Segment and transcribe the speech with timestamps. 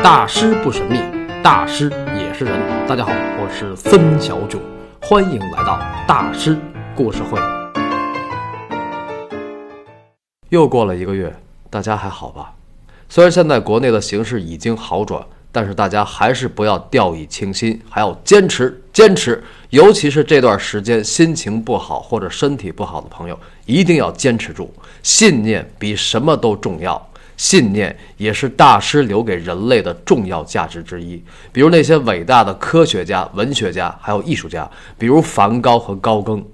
[0.00, 1.00] 大师不神秘，
[1.42, 2.86] 大师也是人。
[2.86, 4.60] 大家好，我是孙小九，
[5.02, 6.56] 欢迎来到大师
[6.94, 7.38] 故事会。
[10.50, 11.34] 又过了一个月，
[11.68, 12.52] 大家还好吧？
[13.08, 19.42] 虽然现在国内的形势已经好转，但是大家还是不要掉以轻心，还要坚持坚持。
[19.70, 24.72] 尤其是这段时间心情不好或者身体不好的朋友，一定要坚持住。
[25.02, 27.07] 信念比什么都重要。
[27.38, 31.22] 信念也是大师留给人类的重要价值之一。
[31.50, 36.44] 比如那些伟大的科学家、文学家，还有艺术家，比如梵高和高更。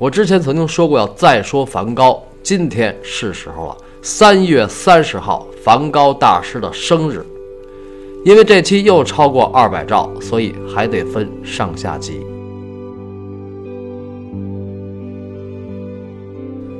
[0.00, 3.76] 我之前曾经说过要再说梵高，今天是时候了。
[4.02, 7.24] 三月三十号，梵高大师的生日。
[8.24, 12.33] 因为这期又超过二百兆，所以还得分上下集。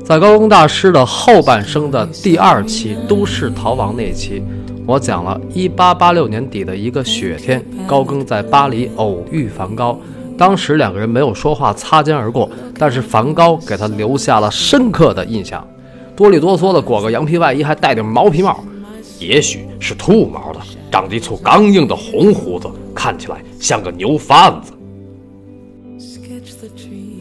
[0.05, 4.43] 在高更大师的后半生的第二期《都市逃亡》那期，
[4.87, 9.99] 我讲了1886年底的一个雪天，高更在巴黎偶遇梵高。
[10.37, 15.67] 当时两个人没有说话，擦肩而过，但是梵高给他留下了深刻的印象。
[16.15, 18.63] 哆里哆嗦的裹个羊皮外衣，还戴顶毛皮帽，
[19.19, 20.61] 也许是兔毛的，
[20.93, 24.71] 长着一簇刚硬的红胡子，看起来像个牛贩子。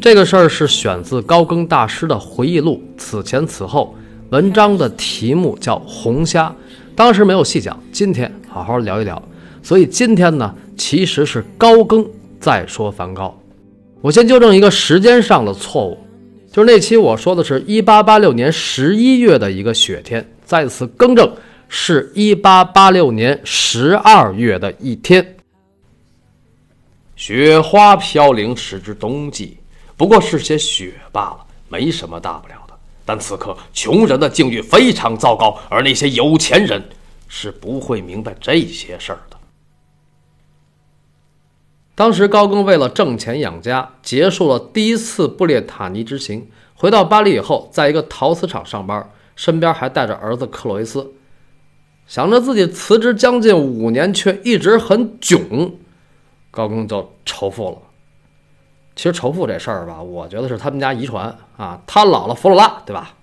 [0.04, 3.96] 这个事儿是选自高更大师的回忆录《此前此后》，
[4.34, 6.50] 文章的题目叫《红虾》，
[6.94, 9.24] 当时没有细讲，今天好好聊一聊。
[9.62, 12.06] 所以今天呢，其实是高更
[12.38, 13.34] 在说梵高。
[14.02, 15.98] 我先纠正一个时间上的错误，
[16.52, 21.34] 就是那期我说的是一八八六年十一月的一个雪天，再次更正，
[21.70, 25.26] 是一八八六年十二月的一天。
[27.16, 29.60] 雪花飘零，时至冬季。
[29.96, 32.74] 不过是些雪罢了，没什么大不了的。
[33.06, 36.82] 但此刻穷人的境遇非常糟糕，而那些有钱人
[37.28, 39.38] 是不会明白这些事儿的。
[41.96, 51.14] 当时高更为了挣钱养家，结束了第一次布列塔尼之行，回到巴黎以后，在一个陶瓷厂上班，身边还带着儿子克洛伊斯。
[52.08, 55.76] 想着自己辞职将近五年，却一直很囧，
[56.50, 57.78] 高更就仇富了。
[58.96, 61.80] 其实仇富这事儿吧，我觉得是他们家遗传啊。
[61.88, 63.14] 他姥姥弗罗拉，对吧？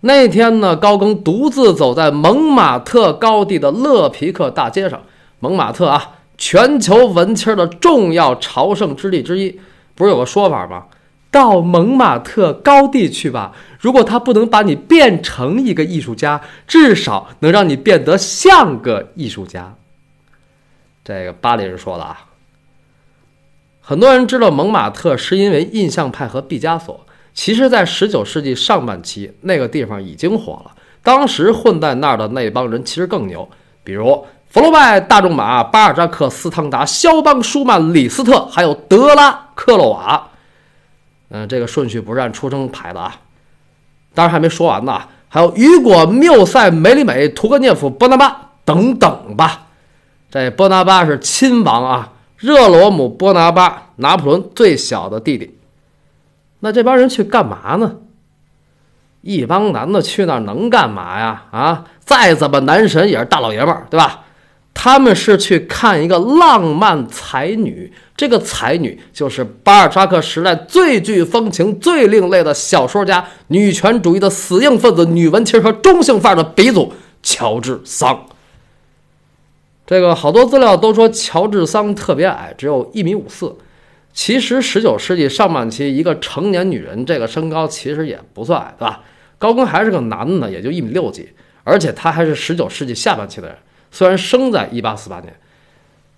[0.00, 5.02] 那天呢，高更独自走在蒙马特高地的勒皮克大街上。
[5.40, 9.58] 蒙马特啊，全球文青的重要朝圣之地之一。
[9.94, 10.84] 不是有个说法吗？
[11.30, 19.74] 到蒙马特高地去吧，如果他不能把你变成一个艺术家，至少能让你变得像个艺术家。
[21.04, 22.25] 这个巴黎人说的啊。
[23.88, 27.06] 很多人知道蒙马特是因为印象派和毕加索。
[27.32, 30.72] 其实，在十九世纪上半期，那个地方已经火了。
[31.04, 33.48] 当时混在那儿的那帮人其实更牛，
[33.84, 40.30] 比如弗洛拜、大仲马、巴尔扎克、斯汤达、肖邦、舒曼、李斯特，还有德拉克洛瓦。
[41.28, 43.14] 嗯，这个顺序不是按出生排的啊。
[44.14, 49.68] 当然还没说完呢，还有雨果、缪塞、梅里美、屠格涅夫、波拿巴等等吧。
[50.28, 52.14] 这波拿巴是亲王啊。
[52.36, 55.58] 热罗姆·波拿巴，拿破仑最小的弟弟。
[56.60, 57.96] 那这帮人去干嘛呢？
[59.22, 61.44] 一帮男的去那能干嘛呀？
[61.50, 64.22] 啊，再怎么男神也是大老爷们儿，对吧？
[64.78, 67.92] 他们是去看一个浪漫才女。
[68.14, 76.92] 这个才女就是巴尔扎克时代最具风情、最另类的小说家、女权主义的死硬分子、女文青和中性范儿的鼻祖
[77.22, 78.26] 乔治·桑。
[79.86, 83.56] 这个好多资料都说乔治桑特别矮，只有一米五四。
[84.12, 89.04] 其实十九世纪上半期，一个成年女人这个身高其实也不算矮，对吧？
[89.38, 91.28] 高更还是个男的呢，也就一米六几，
[91.62, 93.56] 而且他还是十九世纪下半期的人，
[93.92, 95.32] 虽然生在一八四八年。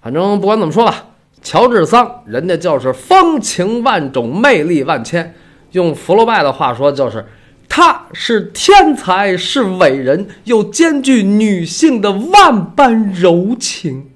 [0.00, 1.06] 反正不管怎么说吧，
[1.42, 5.34] 乔治桑人家就是风情万种，魅力万千。
[5.72, 7.26] 用福楼拜的话说，就是。
[7.68, 14.10] 他是天才，是伟人，又兼具女性的万般柔情。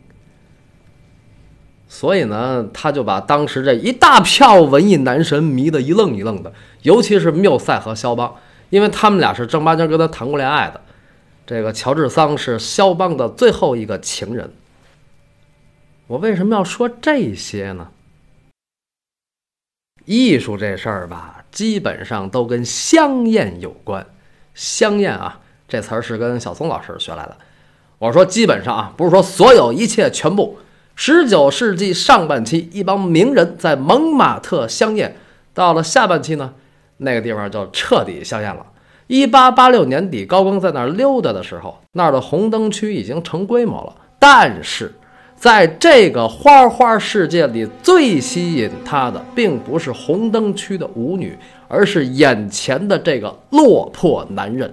[1.89, 8.35] 所以呢，他就把当时这一大票文艺男神迷得一愣一愣的，尤其是缪塞和肖邦，
[8.71, 10.81] 因为他们俩是正八经跟他谈过恋爱的。
[11.47, 14.51] 这个乔治桑是肖邦的最后一个情人。
[16.07, 17.89] 我为什么要说这些呢？
[20.05, 21.42] 艺术这事儿吧。
[21.53, 24.05] 基本上都跟香艳有关，
[24.55, 25.39] 香艳啊，
[25.69, 27.37] 这词儿是跟小松老师学来的。
[27.99, 30.59] 我说基本上啊，不是说所有一切全部。
[30.97, 35.17] 十九世纪上半期，一帮名人在蒙马特香艳，
[35.55, 36.53] 到了下半期呢，
[36.99, 38.67] 那个地方就彻底香艳了。
[39.07, 43.95] 一八八六年底，高更在那儿溜达的时候，那儿的红灯区已经成规模了。
[44.19, 44.95] 但是，
[45.43, 51.37] 在这个花花世界里，最吸引他的并不是红灯区的舞女，
[51.67, 54.73] 而是眼前的这个落魄男人。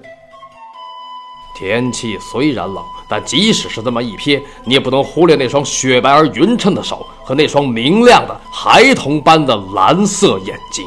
[1.58, 10.86] 天气虽然冷，但即使是这么一瞥，你也不能忽略那双雪白而匀称的手和那双明亮的孩童般的蓝色眼睛。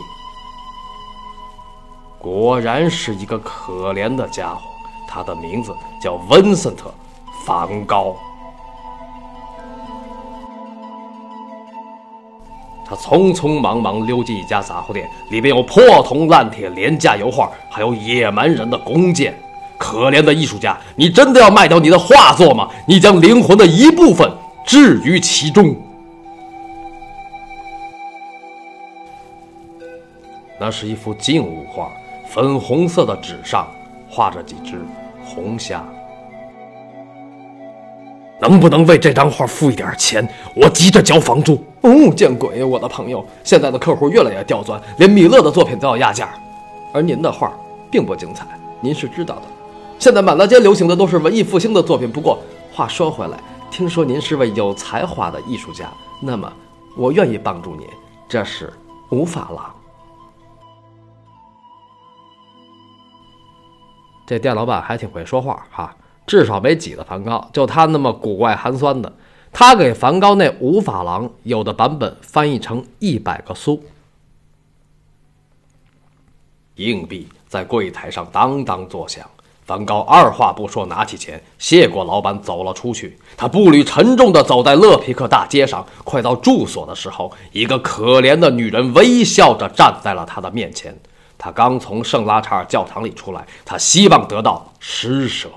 [2.21, 4.61] 果然是一个可怜的家伙，
[5.09, 6.89] 他的名字叫温森特·
[7.45, 8.15] 梵高。
[12.85, 19.35] 他匆匆忙忙溜进一家杂货店，里边有破铜烂铁、廉价油画，还有野蛮人的弓箭。
[19.79, 22.69] 可怜的艺术家，你真的要卖掉你的画作吗？
[22.87, 24.31] 你将灵魂的一部分
[24.65, 25.75] 置于其中。
[30.61, 31.91] 那是一幅静物画，
[32.29, 33.67] 粉红色的纸上
[34.09, 34.81] 画着几只
[35.25, 35.85] 红虾。
[38.41, 40.29] 能不能为这张画付一点钱？
[40.55, 41.61] 我急着交房租。
[41.83, 42.63] 哦，见鬼！
[42.63, 46.33] 我的朋友，现在的客户越来越刁钻，连米勒的作品都要压价，
[46.93, 47.53] 而您的画
[47.91, 48.47] 并不精彩，
[48.81, 49.43] 您是知道的。
[49.99, 52.11] 现在满大街流行的都是文艺复兴的作品。
[52.11, 52.39] 不过
[52.73, 53.39] 话说回来，
[53.71, 56.53] 听说您是位有才华的艺术家，那么
[56.97, 57.87] 我愿意帮助您。
[58.29, 58.73] 这是
[59.11, 59.75] 无法郎。
[64.25, 65.95] 这店老板还挺会说话哈，
[66.27, 67.45] 至少没挤得梵高。
[67.53, 69.13] 就他那么古怪寒酸的，
[69.53, 73.81] 他给梵高那五法郎有的版本翻译成一百个苏。
[76.77, 79.29] 硬币在柜台上当当作响。
[79.65, 83.17] 梵高二话不说，拿起钱，谢过老板，走了出去。
[83.37, 90.99] 他步履沉重地走在勒皮克大街上，快到住所的时候，一个可怜的女人微笑着站在了他的面前。
[91.39, 95.49] 他刚从圣拉查尔教堂里出来，他希望得到施舍。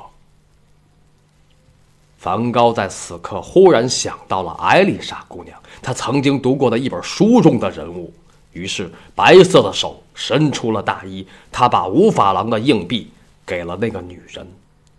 [2.26, 8.12] 梵高在此刻忽然想到了艾丽莎姑娘，他曾经读过的一本书中的人物。
[8.54, 13.12] 于是，白色的手伸出了大衣，他把五法郎的硬币。
[13.46, 14.44] 给了那个女人，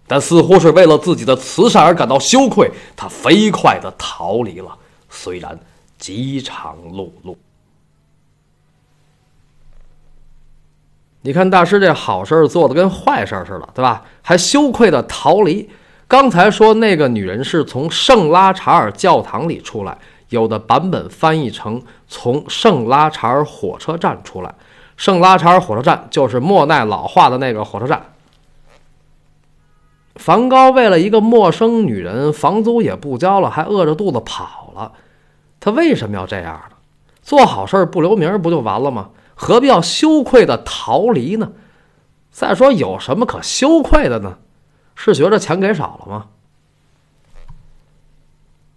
[0.06, 4.78] 但似乎是为了自己的慈善而感到羞愧，他飞快地逃离了，
[5.10, 5.58] 虽然
[5.98, 7.34] 饥肠辘辘。
[11.22, 14.04] 你看大师这好事做的跟坏事似的，对吧？
[14.22, 15.68] 还羞愧地逃离。
[16.08, 19.98] 刚才说那个女人是从圣拉查尔教堂里出来，
[20.28, 24.54] 有的版本翻译成从圣拉查尔火车站出来。
[24.96, 28.12] 圣拉查尔火车站就是莫奈老画的那个火车站。
[30.14, 34.92] 梵高为了一个陌生女人，房租也不交了，还饿着肚子跑了。
[35.58, 36.76] 他为什么要这样呢？
[37.20, 39.10] 做好事不留名不就完了吗？
[39.34, 41.50] 何必要羞愧的逃离呢？
[42.30, 44.38] 再说有什么可羞愧的呢？
[44.96, 46.26] 是觉着钱给少了吗？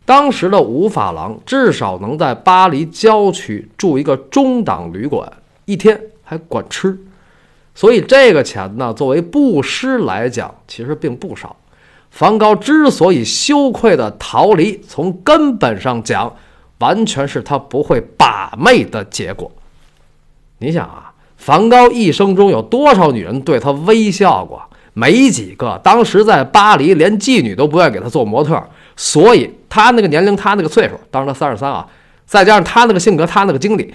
[0.06, 5.32] 当时的五法郎至少能在巴黎郊区住一个中档旅馆，
[5.66, 7.00] 一天还管吃。
[7.76, 11.56] 所以这个钱呢，作为布施来讲，其实并不少。
[12.10, 16.36] 梵高之所以羞愧的逃离，从根本上讲，
[16.80, 19.52] 完全是他不会把妹的结果。
[20.58, 24.64] 你想啊，梵高一生中有多少女人对他微笑过？
[24.94, 25.80] 没几个。
[25.84, 28.62] 当时在巴黎，连妓女都不愿意给他做模特。
[28.96, 31.88] 所以他那个年龄，他那个岁数，当时他三十三啊，
[32.26, 33.94] 再加上他那个性格，他那个经历，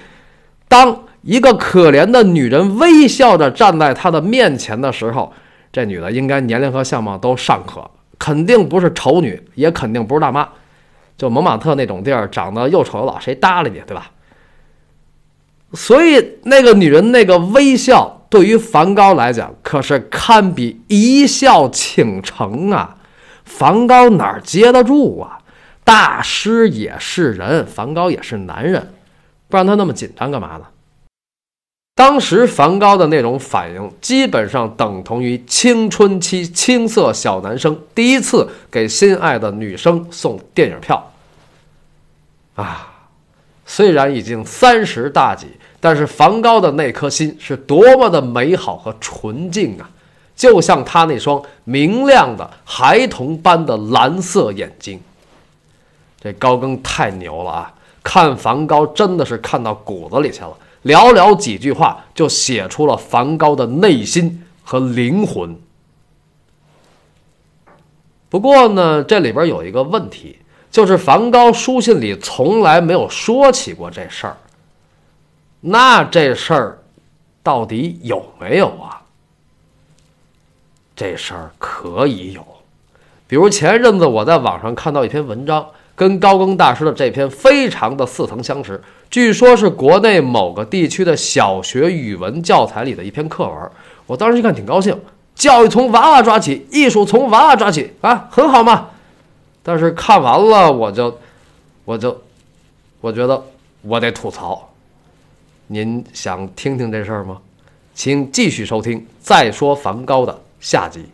[0.68, 1.00] 当。
[1.26, 5.32] 一个可怜的女人微笑着站在他的面前的时候，
[5.72, 7.82] 这女的应该年龄和相貌都尚可，
[8.18, 10.46] 肯定不是丑女，也肯定不是大妈。
[11.16, 14.10] 就蒙马特那种地儿，长得又丑又老，谁搭理你，对吧？
[15.72, 22.96] 所以那个女人那个微笑，对于梵高来讲，可是堪比一笑倾城啊！
[23.44, 25.38] 梵高哪儿接得住啊？
[25.84, 28.92] 大师也是人，梵高也是男人，
[29.48, 30.64] 不然他那么紧张干嘛呢？
[31.94, 41.12] 当时梵高的那种反应，基本上等同于青春期青涩小男生第一次给心爱的女生送电影票。
[42.56, 42.93] 啊，
[43.66, 45.46] 虽然已经三十大几，
[45.80, 49.90] 但是梵高的那颗心是多么的美好和纯净啊！
[50.36, 55.00] 就像他那双明亮的孩童般的蓝色眼睛。
[56.20, 57.74] 这高更太牛了啊！
[58.02, 60.56] 看梵高真的是看到骨子里去了。
[60.84, 65.56] 寥寥几句话就写出了梵高的内心和灵魂。
[68.28, 70.36] 不过呢，这里边有一个问题，
[70.74, 74.36] 就是梵高书信里从来没有说起过这事儿。
[75.60, 76.78] 那这事儿
[77.44, 79.00] 到底有没有啊？
[80.96, 82.44] 这事儿可以有。
[83.28, 85.64] 比如前一阵子我在网上看到一篇文章，
[85.94, 88.82] 跟高更大师的这篇非常的似曾相识。
[89.08, 93.70] 据说是国内某个地区的小学语文教材里的一篇课文。
[94.08, 95.00] 我当时一看挺高兴，
[95.36, 98.88] 教育从娃娃抓起，艺术从娃娃抓起啊，很好嘛。
[99.64, 101.18] 但是看完了我就，
[101.84, 102.22] 我就，
[103.00, 103.42] 我觉得
[103.82, 104.68] 我得吐槽。
[105.66, 107.40] 您想听听这事儿吗？
[107.94, 111.06] 请继续收听《再说梵高》的下集。